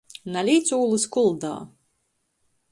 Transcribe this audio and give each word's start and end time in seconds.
Nalīc 0.35 0.71
ūlys 0.77 1.05
kuldā! 1.17 1.53